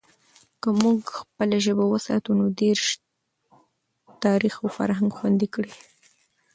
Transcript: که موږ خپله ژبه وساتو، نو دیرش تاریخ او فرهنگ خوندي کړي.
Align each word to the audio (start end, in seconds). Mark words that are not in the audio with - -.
که 0.61 0.69
موږ 0.83 0.99
خپله 1.19 1.57
ژبه 1.65 1.85
وساتو، 1.87 2.31
نو 2.39 2.45
دیرش 2.59 2.87
تاریخ 4.23 4.53
او 4.61 4.67
فرهنگ 4.77 5.09
خوندي 5.17 5.47
کړي. 5.53 5.73